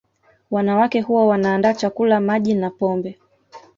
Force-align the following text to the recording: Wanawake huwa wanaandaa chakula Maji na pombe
Wanawake 0.51 1.01
huwa 1.01 1.27
wanaandaa 1.27 1.73
chakula 1.73 2.19
Maji 2.19 2.53
na 2.53 2.69
pombe 2.69 3.19